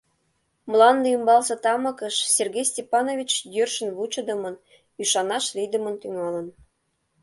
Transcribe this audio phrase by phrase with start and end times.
[0.69, 4.55] Мланде ӱмбалсе тамыкыш Сергей Степанович йӧршын вучыдымын,
[5.01, 6.47] ӱшанаш лийдымын тӱҥалын.